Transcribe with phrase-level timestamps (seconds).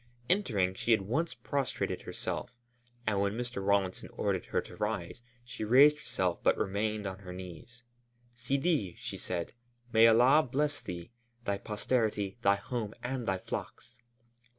[0.31, 2.55] Entering, she at once prostrated herself,
[3.05, 3.63] and when Mr.
[3.63, 7.83] Rawlinson ordered her to rise, she raised herself but remained on her knees.
[8.33, 9.53] "Sidi," she said,
[9.93, 11.11] "May Allah bless thee,
[11.45, 13.95] thy posterity, thy home, and thy flocks!"